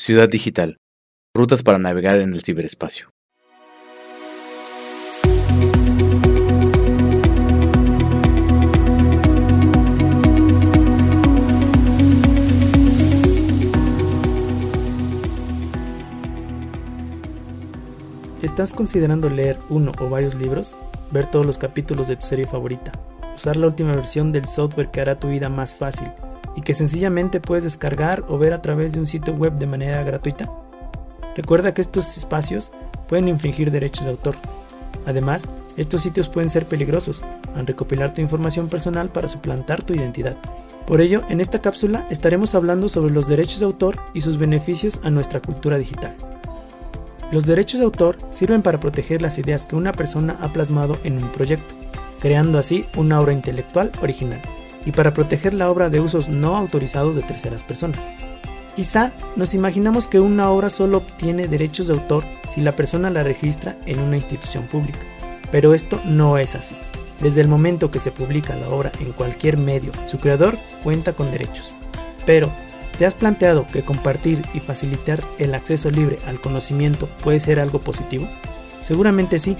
[0.00, 0.78] Ciudad Digital.
[1.34, 3.10] Rutas para navegar en el ciberespacio.
[18.40, 20.78] ¿Estás considerando leer uno o varios libros?
[21.10, 22.92] ¿Ver todos los capítulos de tu serie favorita?
[23.34, 26.08] ¿Usar la última versión del software que hará tu vida más fácil
[26.58, 30.02] y que sencillamente puedes descargar o ver a través de un sitio web de manera
[30.02, 30.52] gratuita?
[31.36, 32.72] Recuerda que estos espacios
[33.06, 34.34] pueden infringir derechos de autor.
[35.06, 37.24] Además, estos sitios pueden ser peligrosos
[37.54, 40.36] al recopilar tu información personal para suplantar tu identidad.
[40.84, 44.98] Por ello, en esta cápsula estaremos hablando sobre los derechos de autor y sus beneficios
[45.04, 46.16] a nuestra cultura digital.
[47.30, 51.22] Los derechos de autor sirven para proteger las ideas que una persona ha plasmado en
[51.22, 51.76] un proyecto,
[52.18, 54.40] creando así una obra intelectual original
[54.84, 58.00] y para proteger la obra de usos no autorizados de terceras personas.
[58.74, 63.24] Quizá nos imaginamos que una obra solo obtiene derechos de autor si la persona la
[63.24, 65.00] registra en una institución pública,
[65.50, 66.76] pero esto no es así.
[67.20, 71.32] Desde el momento que se publica la obra en cualquier medio, su creador cuenta con
[71.32, 71.74] derechos.
[72.24, 72.52] Pero,
[72.96, 77.80] ¿te has planteado que compartir y facilitar el acceso libre al conocimiento puede ser algo
[77.80, 78.28] positivo?
[78.84, 79.56] Seguramente sí.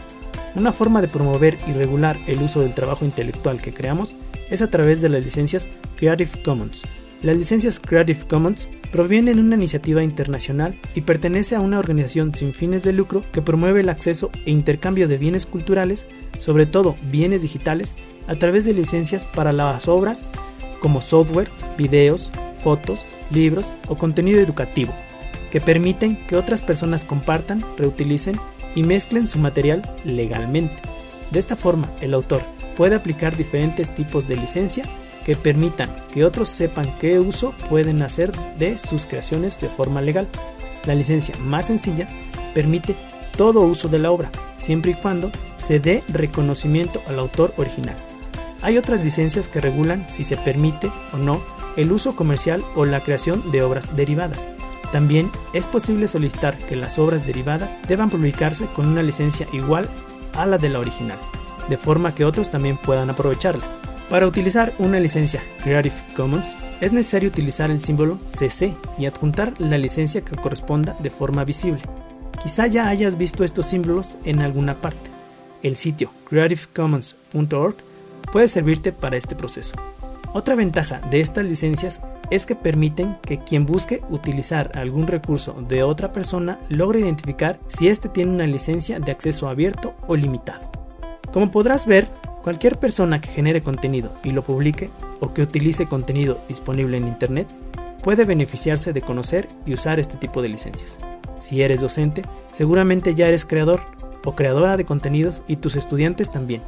[0.58, 4.16] Una forma de promover y regular el uso del trabajo intelectual que creamos
[4.50, 6.82] es a través de las licencias Creative Commons.
[7.22, 12.54] Las licencias Creative Commons provienen de una iniciativa internacional y pertenece a una organización sin
[12.54, 17.42] fines de lucro que promueve el acceso e intercambio de bienes culturales, sobre todo bienes
[17.42, 17.94] digitales,
[18.26, 20.24] a través de licencias para las obras
[20.80, 22.32] como software, videos,
[22.64, 24.92] fotos, libros o contenido educativo,
[25.52, 28.40] que permiten que otras personas compartan, reutilicen
[28.74, 30.82] y mezclen su material legalmente.
[31.30, 32.42] De esta forma, el autor
[32.76, 34.84] puede aplicar diferentes tipos de licencia
[35.24, 40.26] que permitan que otros sepan qué uso pueden hacer de sus creaciones de forma legal.
[40.84, 42.08] La licencia más sencilla
[42.54, 42.96] permite
[43.36, 47.96] todo uso de la obra, siempre y cuando se dé reconocimiento al autor original.
[48.62, 51.40] Hay otras licencias que regulan si se permite o no
[51.76, 54.48] el uso comercial o la creación de obras derivadas.
[54.92, 59.88] También es posible solicitar que las obras derivadas deban publicarse con una licencia igual
[60.34, 61.18] a la de la original
[61.68, 63.64] de forma que otros también puedan aprovecharla.
[64.08, 69.76] Para utilizar una licencia Creative Commons es necesario utilizar el símbolo CC y adjuntar la
[69.76, 71.82] licencia que corresponda de forma visible.
[72.42, 75.10] Quizá ya hayas visto estos símbolos en alguna parte.
[75.62, 77.76] El sitio creativecommons.org
[78.32, 79.74] puede servirte para este proceso.
[80.32, 82.00] Otra ventaja de estas licencias
[82.30, 87.88] es que permiten que quien busque utilizar algún recurso de otra persona logre identificar si
[87.88, 90.70] éste tiene una licencia de acceso abierto o limitado.
[91.32, 92.08] Como podrás ver,
[92.42, 94.90] cualquier persona que genere contenido y lo publique
[95.20, 97.48] o que utilice contenido disponible en Internet
[98.02, 100.98] puede beneficiarse de conocer y usar este tipo de licencias.
[101.38, 102.22] Si eres docente,
[102.52, 103.80] seguramente ya eres creador
[104.24, 106.62] o creadora de contenidos y tus estudiantes también.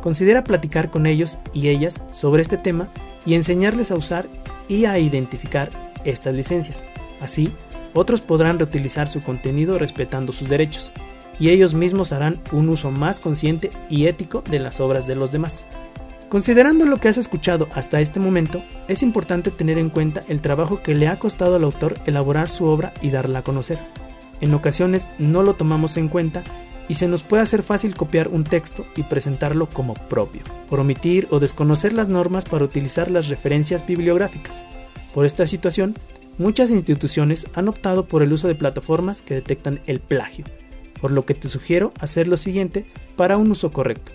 [0.00, 2.88] Considera platicar con ellos y ellas sobre este tema
[3.26, 4.26] y enseñarles a usar
[4.70, 5.68] y a identificar
[6.04, 6.84] estas licencias.
[7.20, 7.52] Así,
[7.92, 10.92] otros podrán reutilizar su contenido respetando sus derechos
[11.38, 15.32] y ellos mismos harán un uso más consciente y ético de las obras de los
[15.32, 15.64] demás.
[16.28, 20.80] Considerando lo que has escuchado hasta este momento, es importante tener en cuenta el trabajo
[20.80, 23.80] que le ha costado al autor elaborar su obra y darla a conocer.
[24.40, 26.44] En ocasiones no lo tomamos en cuenta
[26.90, 31.26] y se nos puede hacer fácil copiar un texto y presentarlo como propio, por omitir
[31.30, 34.62] o desconocer las normas para utilizar las referencias bibliográficas.
[35.14, 35.94] Por esta situación,
[36.36, 40.44] muchas instituciones han optado por el uso de plataformas que detectan el plagio
[41.00, 42.86] por lo que te sugiero hacer lo siguiente
[43.16, 44.12] para un uso correcto.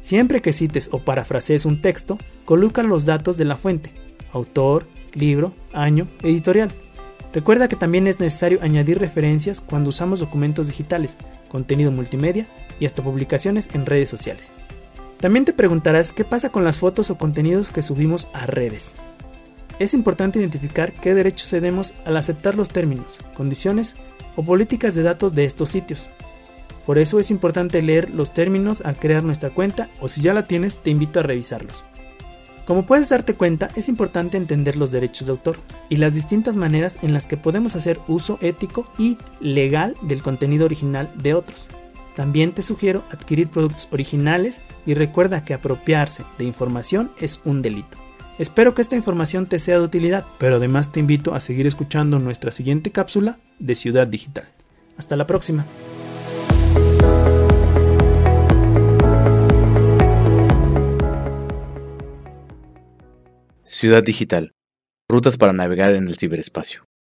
[0.00, 3.92] Siempre que cites o parafrasees un texto, coloca los datos de la fuente,
[4.32, 6.70] autor, libro, año, editorial.
[7.32, 11.16] Recuerda que también es necesario añadir referencias cuando usamos documentos digitales,
[11.54, 12.48] contenido multimedia
[12.80, 14.52] y hasta publicaciones en redes sociales.
[15.20, 18.96] También te preguntarás qué pasa con las fotos o contenidos que subimos a redes.
[19.78, 23.94] Es importante identificar qué derechos cedemos al aceptar los términos, condiciones
[24.34, 26.10] o políticas de datos de estos sitios.
[26.86, 30.42] Por eso es importante leer los términos al crear nuestra cuenta o si ya la
[30.42, 31.84] tienes te invito a revisarlos.
[32.66, 35.58] Como puedes darte cuenta, es importante entender los derechos de autor
[35.90, 40.64] y las distintas maneras en las que podemos hacer uso ético y legal del contenido
[40.64, 41.68] original de otros.
[42.16, 47.98] También te sugiero adquirir productos originales y recuerda que apropiarse de información es un delito.
[48.38, 52.18] Espero que esta información te sea de utilidad, pero además te invito a seguir escuchando
[52.18, 54.48] nuestra siguiente cápsula de Ciudad Digital.
[54.96, 55.64] Hasta la próxima.
[63.76, 64.52] Ciudad Digital.
[65.10, 66.84] Rutas para navegar en el ciberespacio.